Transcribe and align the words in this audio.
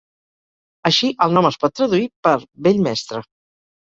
Així, 0.91 1.11
el 1.27 1.37
nom 1.39 1.49
es 1.51 1.59
pot 1.65 1.75
traduir 1.81 2.07
per 2.29 2.33
'Vell 2.41 2.85
mestre'. 2.89 3.23